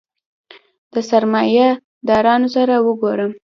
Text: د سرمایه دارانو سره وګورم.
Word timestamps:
د 0.93 0.95
سرمایه 1.09 1.69
دارانو 2.07 2.47
سره 2.55 2.73
وګورم. 2.85 3.31